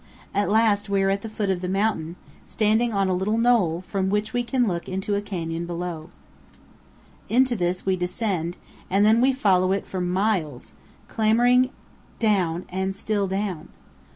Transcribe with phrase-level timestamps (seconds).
[0.33, 3.81] At last we are at the foot of the mountain, standing on a little knoll,
[3.81, 6.09] from which we can look into a canyon below.
[6.09, 7.29] THE RIO VIRGEN AND THE UINKARET MOUNTAINS.
[7.29, 8.57] 313 Into this we descend,
[8.89, 10.73] and then we follow it for miles,
[11.07, 11.69] clambering
[12.19, 13.69] down and still down.